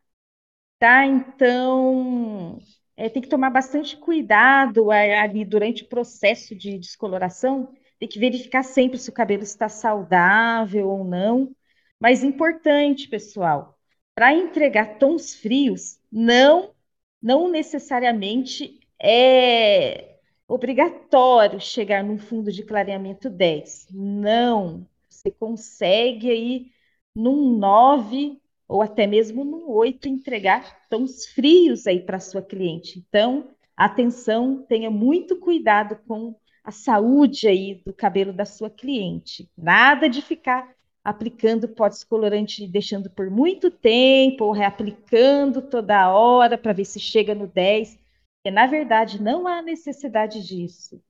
[0.79, 1.07] tá?
[1.07, 2.59] Então,
[2.97, 8.65] é, tem que tomar bastante cuidado ali durante o processo de descoloração, tem que verificar
[8.65, 11.55] sempre se o cabelo está saudável ou não.
[12.01, 13.79] Mas importante, pessoal,
[14.13, 16.75] para entregar tons frios, não,
[17.23, 20.17] não necessariamente é
[20.49, 23.87] obrigatório chegar num fundo de clareamento 10.
[23.93, 26.73] Não, você consegue aí
[27.15, 28.37] num 9
[28.67, 32.99] ou até mesmo no 8 entregar tons frios aí para sua cliente.
[32.99, 39.51] Então, atenção, tenha muito cuidado com a saúde aí do cabelo da sua cliente.
[39.57, 46.57] Nada de ficar aplicando pó descolorante e deixando por muito tempo ou reaplicando toda hora
[46.57, 47.99] para ver se chega no 10,
[48.37, 51.03] porque na verdade não há necessidade disso.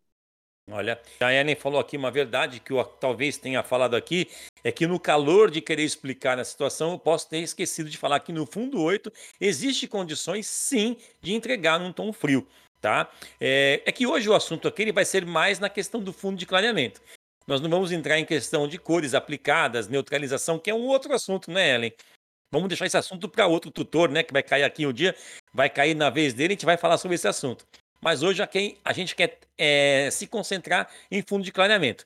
[0.70, 4.28] Olha, a Ellen falou aqui uma verdade que eu talvez tenha falado aqui,
[4.62, 8.20] é que no calor de querer explicar a situação, eu posso ter esquecido de falar
[8.20, 12.46] que no fundo 8 existe condições sim de entregar num tom frio,
[12.82, 13.10] tá?
[13.40, 16.36] É, é que hoje o assunto aqui ele vai ser mais na questão do fundo
[16.36, 17.00] de clareamento.
[17.46, 21.50] Nós não vamos entrar em questão de cores aplicadas, neutralização, que é um outro assunto,
[21.50, 21.92] né, Ellen?
[22.52, 25.16] Vamos deixar esse assunto para outro tutor, né, que vai cair aqui um dia,
[25.54, 27.64] vai cair na vez dele, a gente vai falar sobre esse assunto
[28.02, 28.42] mas hoje
[28.84, 32.04] a gente quer é, se concentrar em fundo de clareamento.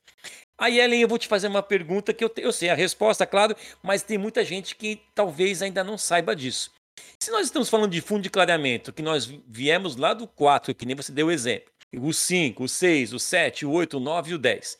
[0.58, 3.56] Aí, Ellen, eu vou te fazer uma pergunta que eu, eu sei a resposta, claro,
[3.82, 6.70] mas tem muita gente que talvez ainda não saiba disso.
[7.18, 10.87] Se nós estamos falando de fundo de clareamento, que nós viemos lá do 4, que
[10.87, 14.30] nem você deu o exemplo, o 5, o 6, o 7, o 8, o 9
[14.30, 14.78] e o 10.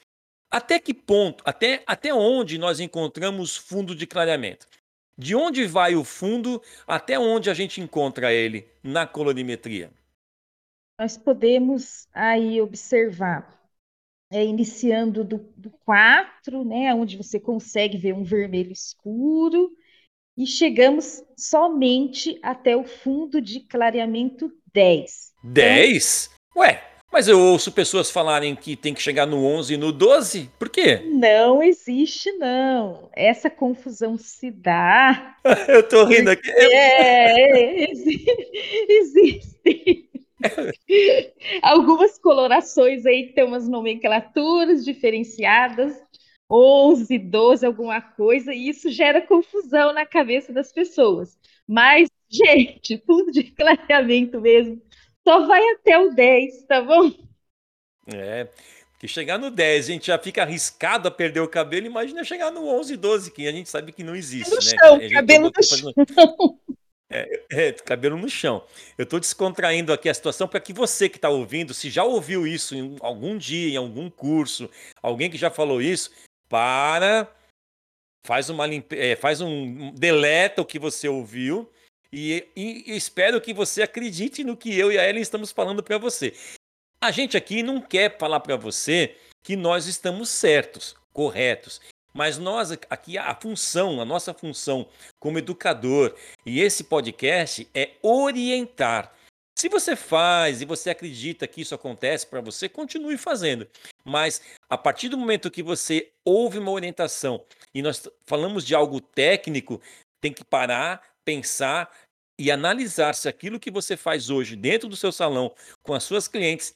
[0.51, 4.67] Até que ponto, até, até onde nós encontramos fundo de clareamento?
[5.19, 9.91] De onde vai o fundo até onde a gente encontra ele na colorimetria?
[10.99, 13.55] nós podemos aí observar,
[14.31, 19.71] é, iniciando do, do 4, né, onde você consegue ver um vermelho escuro,
[20.37, 25.33] e chegamos somente até o fundo de clareamento 10.
[25.43, 26.31] 10?
[26.31, 29.93] Então, Ué, mas eu ouço pessoas falarem que tem que chegar no 11 e no
[29.93, 30.51] 12.
[30.59, 31.03] Por quê?
[31.07, 33.09] Não existe, não.
[33.15, 35.37] Essa confusão se dá.
[35.69, 36.51] eu tô rindo aqui.
[36.51, 37.93] É, é
[38.89, 40.07] existe.
[41.63, 45.97] Algumas colorações aí que tem umas nomenclaturas diferenciadas,
[46.51, 51.39] 11, 12, alguma coisa, e isso gera confusão na cabeça das pessoas.
[51.67, 54.81] Mas, gente, tudo de clareamento mesmo,
[55.27, 57.13] só vai até o 10, tá bom?
[58.07, 58.49] É,
[58.93, 62.51] porque chegar no 10 a gente já fica arriscado a perder o cabelo, imagina chegar
[62.53, 64.63] no 11, 12, que a gente sabe que não existe, no né?
[64.63, 65.93] Chão, cabelo no chão.
[67.09, 68.65] É, é, cabelo no chão.
[68.99, 72.47] Eu estou descontraindo aqui a situação para que você que está ouvindo, se já ouviu
[72.47, 74.69] isso em algum dia, em algum curso,
[75.01, 76.11] alguém que já falou isso,
[76.49, 77.31] para,
[78.27, 78.99] faz uma limpe...
[78.99, 81.71] É, faz um deleta o que você ouviu
[82.13, 85.83] e, e, e espero que você acredite no que eu e a Ellen estamos falando
[85.83, 86.35] para você.
[87.01, 91.81] A gente aqui não quer falar para você que nós estamos certos, corretos.
[92.13, 94.89] Mas nós aqui a função, a nossa função
[95.21, 99.13] como educador e esse podcast é orientar.
[99.59, 103.69] Se você faz e você acredita que isso acontece para você, continue fazendo.
[104.07, 104.41] Mas
[104.71, 109.83] a partir do momento que você ouve uma orientação e nós falamos de algo técnico,
[110.21, 111.91] tem que parar, pensar
[112.39, 116.29] e analisar se aquilo que você faz hoje dentro do seu salão com as suas
[116.29, 116.75] clientes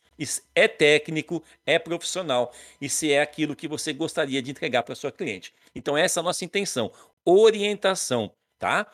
[0.55, 5.13] é técnico, é profissional e se é aquilo que você gostaria de entregar para sua
[5.13, 5.55] cliente.
[5.75, 6.91] Então essa é a nossa intenção,
[7.25, 8.87] orientação, tá?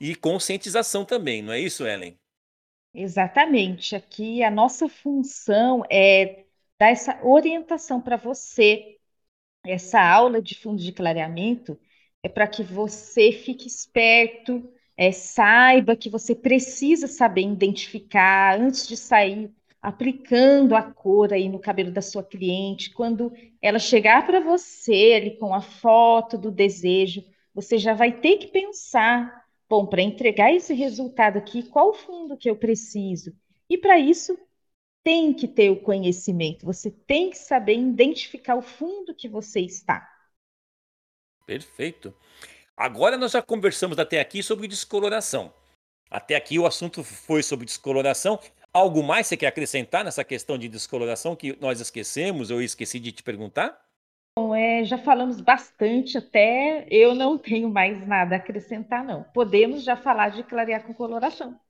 [0.00, 2.18] E conscientização também, não é isso, Ellen?
[2.94, 3.96] Exatamente.
[3.96, 6.43] Aqui a nossa função é
[6.78, 8.96] dar essa orientação para você.
[9.66, 11.78] Essa aula de fundo de clareamento
[12.22, 18.96] é para que você fique esperto, é, saiba que você precisa saber identificar antes de
[18.96, 19.50] sair
[19.82, 22.90] aplicando a cor aí no cabelo da sua cliente.
[22.92, 28.38] Quando ela chegar para você ali com a foto do desejo, você já vai ter
[28.38, 33.32] que pensar Bom, para entregar esse resultado aqui, qual fundo que eu preciso?
[33.68, 34.38] E para isso,
[35.04, 40.10] tem que ter o conhecimento, você tem que saber identificar o fundo que você está.
[41.46, 42.14] Perfeito.
[42.74, 45.52] Agora nós já conversamos até aqui sobre descoloração.
[46.10, 48.40] Até aqui o assunto foi sobre descoloração.
[48.72, 53.12] Algo mais você quer acrescentar nessa questão de descoloração que nós esquecemos ou esqueci de
[53.12, 53.78] te perguntar?
[54.36, 59.22] Bom, é, já falamos bastante, até eu não tenho mais nada a acrescentar, não.
[59.22, 61.60] Podemos já falar de clarear com coloração.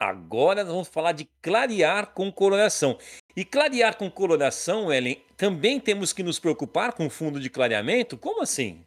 [0.00, 2.96] Agora nós vamos falar de clarear com coloração.
[3.36, 8.16] E clarear com coloração, Ellen, também temos que nos preocupar com o fundo de clareamento?
[8.16, 8.84] Como assim?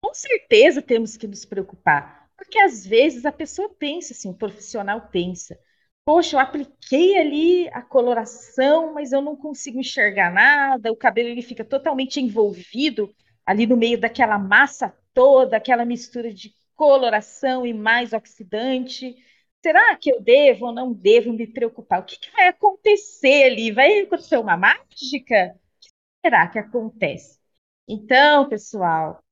[0.00, 5.08] Com certeza temos que nos preocupar, porque às vezes a pessoa pensa assim, o profissional
[5.08, 5.58] pensa,
[6.04, 11.42] poxa, eu apliquei ali a coloração, mas eu não consigo enxergar nada, o cabelo ele
[11.42, 13.12] fica totalmente envolvido
[13.44, 19.16] ali no meio daquela massa toda, aquela mistura de coloração e mais oxidante.
[19.62, 22.00] Será que eu devo ou não devo me preocupar?
[22.00, 23.72] O que, que vai acontecer ali?
[23.72, 25.56] Vai acontecer uma mágica?
[25.56, 25.88] O que
[26.24, 27.38] será que acontece?
[27.88, 29.22] Então, pessoal,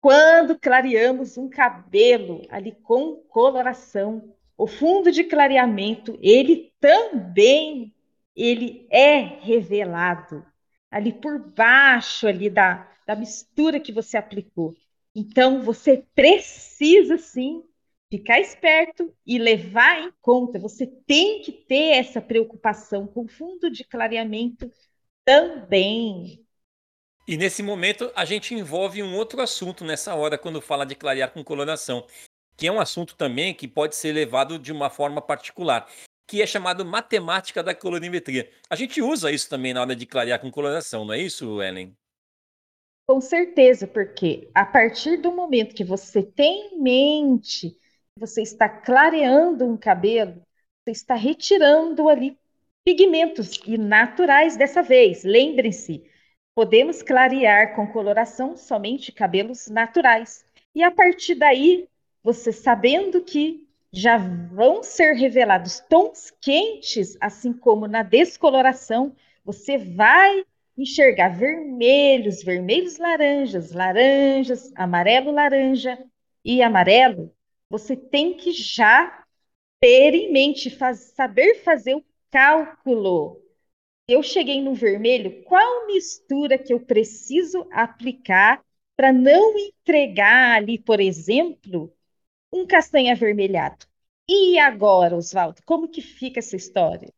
[0.00, 7.94] quando clareamos um cabelo ali com coloração, o fundo de clareamento, ele também
[8.36, 10.44] ele é revelado
[10.90, 14.74] ali por baixo ali da, da mistura que você aplicou.
[15.18, 17.64] Então você precisa sim
[18.08, 20.60] ficar esperto e levar em conta.
[20.60, 24.70] Você tem que ter essa preocupação com o fundo de clareamento
[25.24, 26.46] também.
[27.26, 31.32] E nesse momento a gente envolve um outro assunto nessa hora quando fala de clarear
[31.32, 32.06] com coloração,
[32.56, 35.90] que é um assunto também que pode ser levado de uma forma particular,
[36.28, 38.48] que é chamado matemática da colorimetria.
[38.70, 41.92] A gente usa isso também na hora de clarear com coloração, não é isso, Ellen?
[43.08, 47.74] Com certeza, porque a partir do momento que você tem em mente
[48.14, 50.42] você está clareando um cabelo,
[50.84, 52.36] você está retirando ali
[52.84, 55.24] pigmentos e naturais dessa vez.
[55.24, 56.04] Lembrem-se,
[56.54, 60.44] podemos clarear com coloração somente cabelos naturais.
[60.74, 61.88] E a partir daí,
[62.22, 70.44] você sabendo que já vão ser revelados tons quentes, assim como na descoloração, você vai
[70.78, 75.98] enxergar vermelhos, vermelhos laranjas, laranjas, amarelo laranja
[76.44, 77.34] e amarelo.
[77.68, 79.24] Você tem que já
[79.80, 83.42] ter em mente, faz, saber fazer o cálculo.
[84.08, 88.62] Eu cheguei no vermelho, qual mistura que eu preciso aplicar
[88.96, 91.92] para não entregar ali, por exemplo,
[92.52, 93.86] um castanho avermelhado.
[94.28, 97.12] E agora, Oswaldo, como que fica essa história?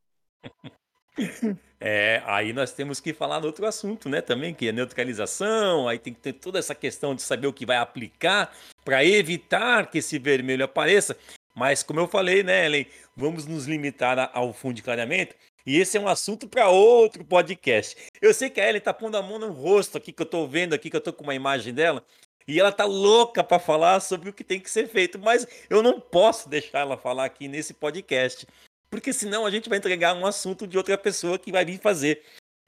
[1.80, 5.98] É, aí nós temos que falar no outro assunto, né, também, que é neutralização, aí
[5.98, 9.98] tem que ter toda essa questão de saber o que vai aplicar para evitar que
[9.98, 11.16] esse vermelho apareça.
[11.54, 15.34] Mas, como eu falei, né, Ellen, vamos nos limitar ao fundo de clareamento.
[15.66, 17.96] E esse é um assunto para outro podcast.
[18.20, 20.46] Eu sei que a Ellen está pondo a mão no rosto aqui, que eu estou
[20.46, 22.04] vendo aqui, que eu estou com uma imagem dela.
[22.46, 25.82] E ela tá louca para falar sobre o que tem que ser feito, mas eu
[25.82, 28.46] não posso deixar ela falar aqui nesse podcast,
[28.90, 32.22] porque senão a gente vai entregar um assunto de outra pessoa que vai vir fazer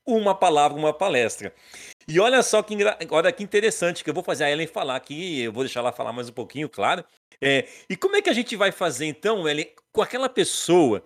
[0.06, 1.52] uma palavra, uma palestra.
[2.06, 2.76] E olha só que,
[3.10, 5.92] olha que interessante, que eu vou fazer a Ellen falar aqui, eu vou deixar ela
[5.92, 7.04] falar mais um pouquinho, claro.
[7.40, 11.02] É, e como é que a gente vai fazer então, Ellen, com aquela pessoa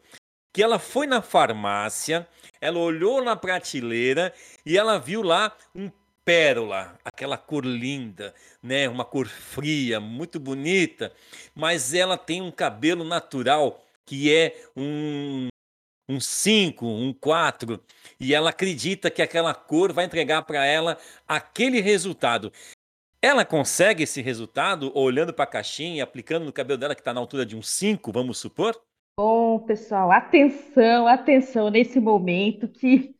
[0.53, 2.27] que ela foi na farmácia,
[2.61, 4.33] ela olhou na prateleira
[4.65, 5.91] e ela viu lá um
[6.25, 8.89] pérola, aquela cor linda, né?
[8.89, 11.13] Uma cor fria, muito bonita,
[11.55, 15.49] mas ela tem um cabelo natural que é um
[16.09, 17.81] um 5, um 4,
[18.21, 20.97] e ela acredita que aquela cor vai entregar para ela
[21.27, 22.53] aquele resultado.
[23.21, 27.21] Ela consegue esse resultado olhando para a caixinha, aplicando no cabelo dela que está na
[27.21, 28.81] altura de um 5, vamos supor?
[29.19, 33.17] Bom, pessoal, atenção, atenção nesse momento que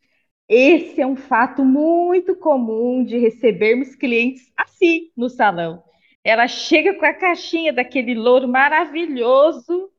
[0.47, 5.83] esse é um fato muito comum de recebermos clientes assim no salão.
[6.23, 9.91] ela chega com a caixinha daquele louro maravilhoso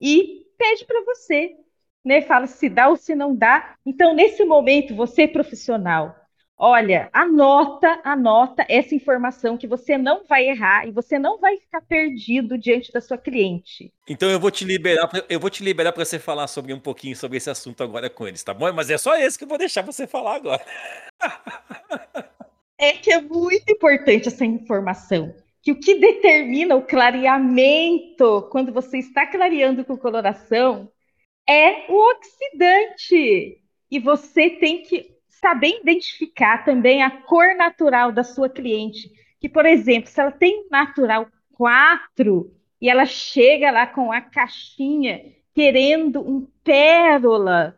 [0.00, 1.56] e pede para você,
[2.04, 2.22] né?
[2.22, 3.74] Fala se dá ou se não dá.
[3.84, 6.14] Então, nesse momento, você profissional,
[6.56, 11.82] olha, anota, anota essa informação que você não vai errar e você não vai ficar
[11.82, 13.92] perdido diante da sua cliente.
[14.08, 17.16] Então eu vou te liberar, eu vou te liberar para você falar sobre um pouquinho
[17.16, 18.72] sobre esse assunto agora com eles, tá bom?
[18.72, 20.64] Mas é só esse que eu vou deixar você falar agora.
[22.78, 25.34] É que é muito importante essa informação
[25.66, 30.88] que o que determina o clareamento, quando você está clareando com coloração,
[31.44, 33.60] é o oxidante.
[33.90, 39.10] E você tem que saber identificar também a cor natural da sua cliente.
[39.40, 42.48] Que, por exemplo, se ela tem natural 4
[42.80, 47.76] e ela chega lá com a caixinha querendo um pérola,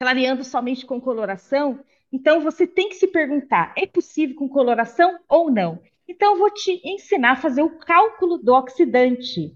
[0.00, 5.50] clareando somente com coloração, então você tem que se perguntar: é possível com coloração ou
[5.50, 5.82] não?
[6.08, 9.54] Então, vou te ensinar a fazer o cálculo do oxidante,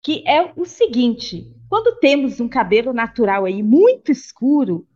[0.00, 4.86] que é o seguinte: quando temos um cabelo natural aí muito escuro,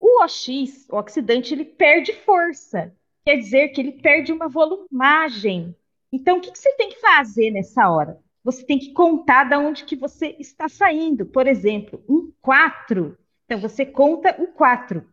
[0.00, 2.92] o OX, o oxidante, ele perde força.
[3.24, 5.76] Quer dizer que ele perde uma volumagem.
[6.12, 8.18] Então, o que, que você tem que fazer nessa hora?
[8.42, 11.26] Você tem que contar de onde que você está saindo.
[11.26, 13.16] Por exemplo, um 4.
[13.44, 15.06] Então, você conta o 4.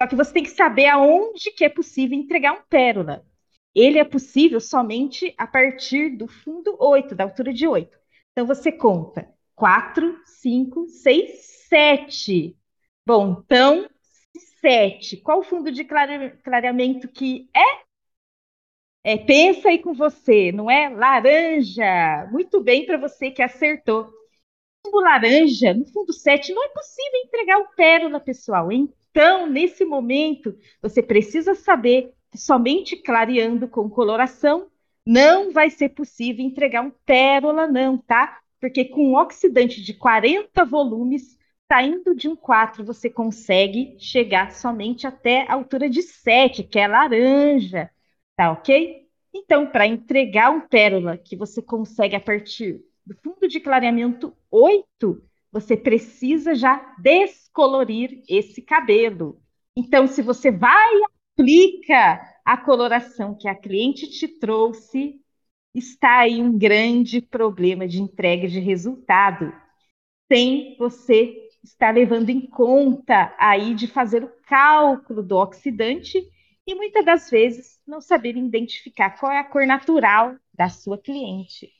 [0.00, 3.26] Só que você tem que saber aonde que é possível entregar um pérola
[3.80, 7.96] ele é possível somente a partir do fundo 8, da altura de 8.
[8.32, 11.30] Então você conta 4, 5, 6,
[11.68, 12.56] 7.
[13.06, 13.88] Bom, então
[14.60, 15.18] 7.
[15.18, 17.88] Qual o fundo de clareamento que é?
[19.04, 20.88] É, pensa aí com você, não é?
[20.88, 22.28] Laranja.
[22.30, 24.12] Muito bem para você que acertou.
[24.84, 28.70] Fundo laranja, no fundo 7, não é possível entregar o pérola, pessoal.
[28.72, 34.68] Então, nesse momento, você precisa saber somente clareando com coloração,
[35.06, 38.40] não vai ser possível entregar um pérola, não, tá?
[38.60, 41.38] Porque com um oxidante de 40 volumes,
[41.70, 46.86] saindo de um 4, você consegue chegar somente até a altura de 7, que é
[46.86, 47.90] laranja,
[48.36, 49.06] tá ok?
[49.34, 55.22] Então, para entregar um pérola que você consegue a partir do fundo de clareamento 8,
[55.50, 59.40] você precisa já descolorir esse cabelo.
[59.76, 60.90] Então, se você vai
[61.38, 65.20] aplica a coloração que a cliente te trouxe,
[65.72, 69.52] está aí um grande problema de entrega de resultado,
[70.30, 76.20] sem você estar levando em conta aí de fazer o cálculo do oxidante
[76.66, 81.70] e muitas das vezes não saber identificar qual é a cor natural da sua cliente.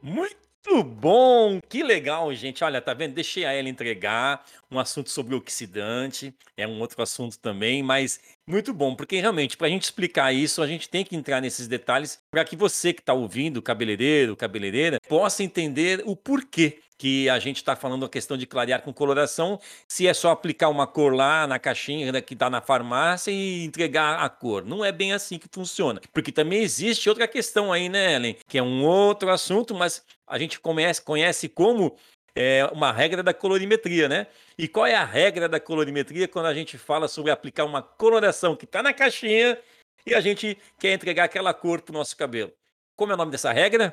[0.00, 2.62] Muito muito bom, que legal, gente.
[2.62, 3.14] Olha, tá vendo?
[3.14, 8.72] Deixei a ela entregar um assunto sobre oxidante, é um outro assunto também, mas muito
[8.72, 12.20] bom, porque realmente, para a gente explicar isso, a gente tem que entrar nesses detalhes
[12.30, 17.56] para que você que está ouvindo, cabeleireiro, cabeleireira, possa entender o porquê que a gente
[17.56, 21.48] está falando a questão de clarear com coloração, se é só aplicar uma cor lá
[21.48, 24.64] na caixinha né, que está na farmácia e entregar a cor.
[24.64, 26.00] Não é bem assim que funciona.
[26.12, 28.36] Porque também existe outra questão aí, né, Ellen?
[28.46, 31.96] Que é um outro assunto, mas a gente conhece, conhece como
[32.36, 34.28] é, uma regra da colorimetria, né?
[34.56, 38.54] E qual é a regra da colorimetria quando a gente fala sobre aplicar uma coloração
[38.54, 39.58] que está na caixinha
[40.06, 42.52] e a gente quer entregar aquela cor para o nosso cabelo?
[42.94, 43.92] Como é o nome dessa regra?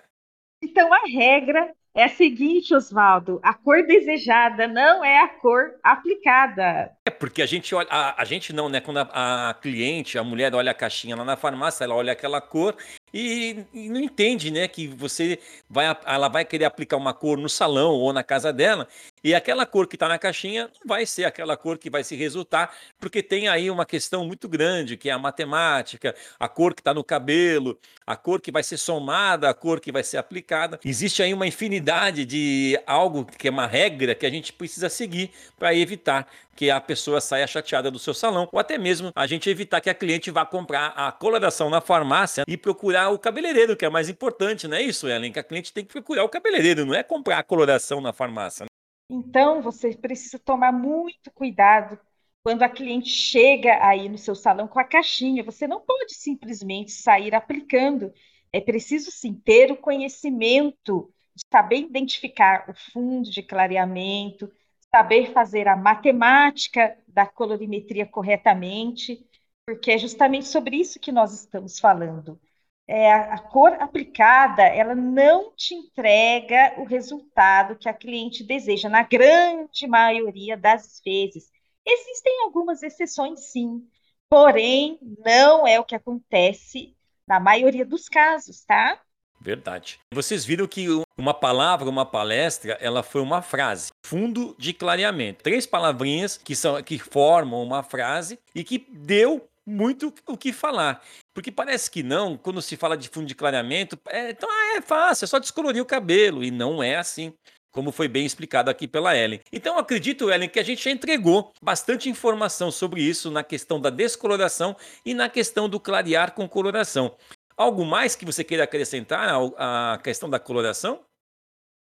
[0.62, 6.92] Então, a regra é a seguinte, Oswaldo: a cor desejada não é a cor aplicada.
[7.06, 8.80] É porque a gente olha, a, a gente não, né?
[8.80, 12.40] Quando a, a, cliente, a mulher olha a caixinha lá na farmácia, ela olha aquela
[12.40, 12.76] cor
[13.14, 15.40] e, e, não entende, né, que você
[15.70, 18.88] vai, ela vai querer aplicar uma cor no salão ou na casa dela
[19.24, 22.16] e aquela cor que está na caixinha não vai ser aquela cor que vai se
[22.16, 26.82] resultar, porque tem aí uma questão muito grande, que é a matemática, a cor que
[26.82, 30.80] está no cabelo, a cor que vai ser somada, a cor que vai ser aplicada.
[30.84, 35.32] Existe aí uma infinidade de algo que é uma regra que a gente precisa seguir
[35.58, 36.28] para evitar
[36.60, 39.90] que a pessoa saia chateada do seu salão, ou até mesmo a gente evitar que
[39.90, 44.10] a cliente vá comprar a coloração na farmácia e procurar o cabeleireiro, que é mais
[44.10, 45.32] importante, não é isso, Ellen?
[45.32, 48.66] Que a cliente tem que procurar o cabeleireiro, não é comprar a coloração na farmácia.
[49.10, 51.98] Então, você precisa tomar muito cuidado
[52.44, 55.46] quando a cliente chega aí no seu salão com a caixinha.
[55.46, 58.14] Você não pode simplesmente sair aplicando.
[58.52, 64.52] É preciso sim ter o conhecimento de saber identificar o fundo de clareamento,
[64.94, 69.26] saber fazer a matemática da colorimetria corretamente,
[69.66, 72.40] porque é justamente sobre isso que nós estamos falando.
[72.88, 78.90] É, a, a cor aplicada, ela não te entrega o resultado que a cliente deseja,
[78.90, 81.52] na grande maioria das vezes.
[81.86, 83.88] Existem algumas exceções, sim,
[84.30, 86.96] porém, não é o que acontece
[87.28, 89.00] na maioria dos casos, tá?
[89.42, 90.00] Verdade.
[90.14, 90.88] Vocês viram que
[91.18, 93.92] uma palavra, uma palestra, ela foi uma frase.
[94.06, 95.44] Fundo de clareamento.
[95.44, 101.02] Três palavrinhas que são que formam uma frase e que deu muito o que falar.
[101.34, 104.82] Porque parece que não, quando se fala de fundo de clareamento, é, então ah, é
[104.82, 106.44] fácil, é só descolorir o cabelo.
[106.44, 107.34] E não é assim
[107.72, 109.40] como foi bem explicado aqui pela Ellen.
[109.52, 113.90] Então acredito, Ellen, que a gente já entregou bastante informação sobre isso na questão da
[113.90, 114.76] descoloração
[115.06, 117.16] e na questão do clarear com coloração.
[117.60, 121.04] Algo mais que você queira acrescentar à questão da coloração?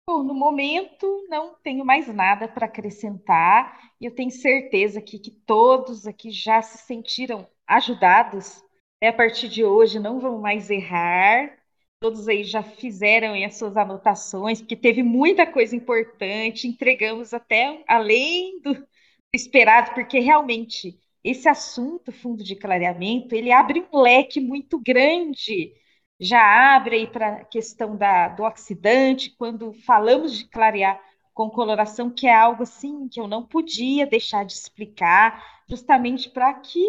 [0.08, 3.78] Bom, no momento não tenho mais nada para acrescentar.
[4.00, 8.64] Eu tenho certeza aqui que todos aqui já se sentiram ajudados.
[9.00, 11.56] É, a partir de hoje não vão mais errar,
[12.02, 18.60] Todos aí já fizeram as suas anotações, porque teve muita coisa importante, entregamos até além
[18.60, 18.84] do
[19.32, 25.72] esperado, porque realmente esse assunto, fundo de clareamento, ele abre um leque muito grande.
[26.20, 31.00] Já abre aí para a questão da, do oxidante, quando falamos de clarear
[31.34, 36.52] com coloração, que é algo assim que eu não podia deixar de explicar, justamente para
[36.54, 36.80] que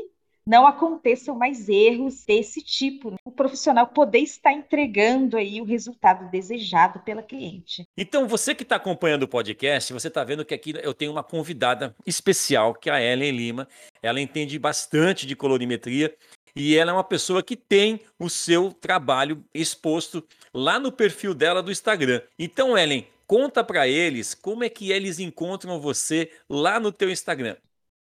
[0.46, 3.12] não aconteçam mais erros desse tipo.
[3.12, 3.18] Né?
[3.24, 7.88] O profissional poder estar entregando aí o resultado desejado pela cliente.
[7.98, 11.24] Então, você que está acompanhando o podcast, você está vendo que aqui eu tenho uma
[11.24, 13.68] convidada especial, que é a Ellen Lima.
[14.02, 16.14] Ela entende bastante de colorimetria
[16.56, 20.24] e ela é uma pessoa que tem o seu trabalho exposto
[20.54, 22.22] lá no perfil dela do Instagram.
[22.38, 27.56] Então, Ellen, conta para eles como é que eles encontram você lá no teu Instagram.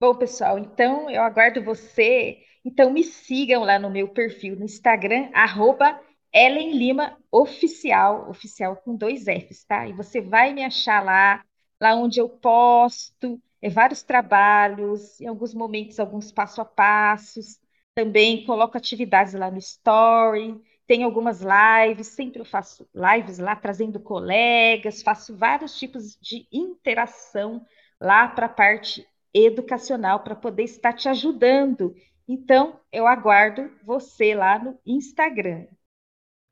[0.04, 2.36] Bom, pessoal, então eu aguardo você.
[2.62, 5.98] Então me sigam lá no meu perfil no Instagram, arroba
[6.30, 9.88] Ellen Lima Oficial, oficial com dois Fs, tá?
[9.88, 11.42] E você vai me achar lá,
[11.80, 17.58] lá onde eu posto é, vários trabalhos, em alguns momentos, alguns passo a passos.
[17.94, 23.98] Também coloco atividades lá no Story, tem algumas lives, sempre eu faço lives lá trazendo
[23.98, 27.64] colegas, faço vários tipos de interação
[27.98, 31.94] lá para a parte educacional para poder estar te ajudando.
[32.26, 35.66] Então, eu aguardo você lá no Instagram.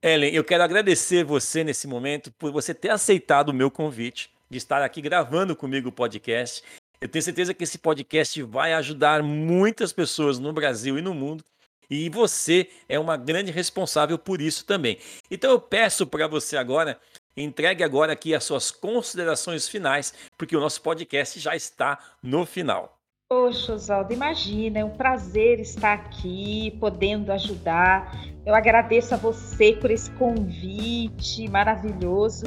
[0.03, 4.59] Ellen, eu quero agradecer você nesse momento por você ter aceitado o meu convite de
[4.59, 6.62] estar aqui gravando comigo o podcast.
[7.01, 11.45] Eu tenho certeza que esse podcast vai ajudar muitas pessoas no Brasil e no mundo.
[11.89, 14.99] E você é uma grande responsável por isso também.
[15.30, 16.99] Então eu peço para você agora
[17.37, 22.99] Entregue agora aqui as suas considerações finais, porque o nosso podcast já está no final.
[23.26, 28.14] Poxa, Oswaldo, imagina, é um prazer estar aqui, podendo ajudar.
[28.45, 32.45] Eu agradeço a você por esse convite maravilhoso.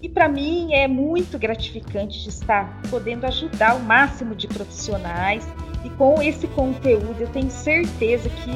[0.00, 5.44] E para mim é muito gratificante de estar podendo ajudar o máximo de profissionais.
[5.84, 8.52] E com esse conteúdo, eu tenho certeza que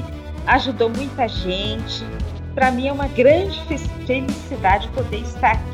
[0.47, 2.05] ajudou muita gente,
[2.55, 3.59] para mim é uma grande
[4.07, 5.71] felicidade poder estar aqui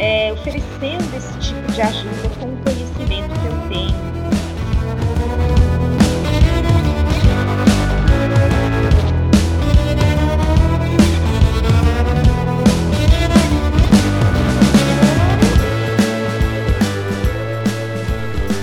[0.00, 4.00] é, oferecendo esse tipo de ajuda com o conhecimento que eu tenho.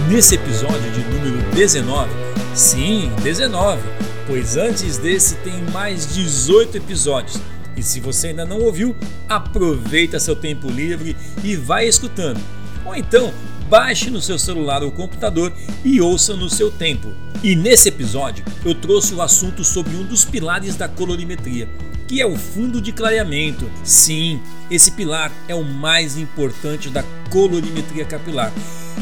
[0.09, 2.09] Nesse episódio de número 19,
[2.55, 3.79] sim, 19,
[4.25, 7.39] pois antes desse tem mais 18 episódios.
[7.77, 8.95] E se você ainda não ouviu,
[9.29, 12.41] aproveita seu tempo livre e vai escutando.
[12.83, 13.31] Ou então,
[13.69, 15.53] baixe no seu celular ou computador
[15.85, 17.13] e ouça no seu tempo.
[17.43, 21.69] E nesse episódio eu trouxe o assunto sobre um dos pilares da colorimetria,
[22.07, 23.69] que é o fundo de clareamento.
[23.83, 28.51] Sim, esse pilar é o mais importante da colorimetria capilar.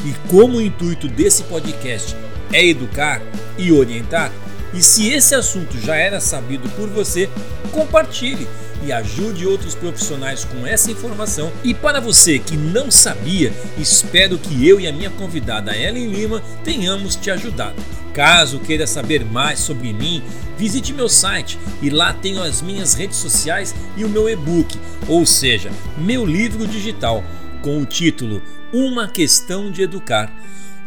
[0.04, 2.14] E como o intuito desse podcast
[2.52, 3.22] é educar
[3.58, 4.32] e orientar,
[4.74, 7.30] e se esse assunto já era sabido por você,
[7.72, 8.46] compartilhe
[8.84, 11.52] e ajude outros profissionais com essa informação.
[11.64, 16.42] E para você que não sabia, espero que eu e a minha convidada Ellen Lima
[16.64, 17.76] tenhamos te ajudado.
[18.14, 20.24] Caso queira saber mais sobre mim,
[20.58, 25.26] visite meu site e lá tenho as minhas redes sociais e o meu e-book, ou
[25.26, 27.24] seja, meu livro digital,
[27.62, 30.32] com o título Uma Questão de Educar,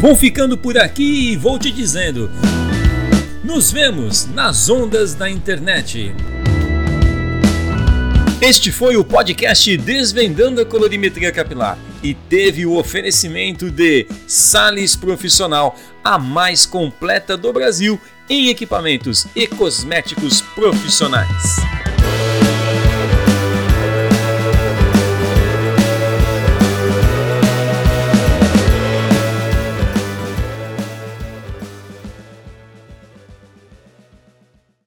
[0.00, 2.30] Vou ficando por aqui e vou te dizendo.
[3.42, 6.14] Nos vemos nas ondas da internet.
[8.40, 15.78] Este foi o podcast Desvendando a Colorimetria Capilar e teve o oferecimento de Sales Profissional,
[16.02, 21.81] a mais completa do Brasil em equipamentos e cosméticos profissionais.